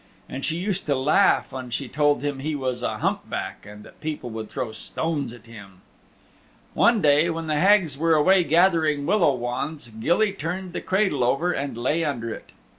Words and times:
And 0.27 0.43
she 0.43 0.57
used 0.57 0.87
to 0.87 0.95
laugh 0.95 1.51
when 1.51 1.69
she 1.69 1.87
told 1.87 2.23
him 2.23 2.39
he 2.39 2.55
was 2.55 2.81
a 2.81 2.97
hump 2.97 3.29
back 3.29 3.67
and 3.67 3.83
that 3.83 4.01
people 4.01 4.31
would 4.31 4.49
throw 4.49 4.71
stones 4.71 5.31
at 5.31 5.45
him. 5.45 5.81
One 6.73 7.03
day 7.03 7.29
when 7.29 7.45
the 7.45 7.59
Hags 7.59 7.99
were 7.99 8.15
away 8.15 8.43
gathering 8.43 9.05
willow 9.05 9.35
wands, 9.35 9.89
Gilly 9.89 10.33
turned 10.33 10.73
the 10.73 10.81
cradle 10.81 11.23
over 11.23 11.51
and 11.51 11.77
lay 11.77 12.03
under 12.03 12.31
it. 12.33 12.49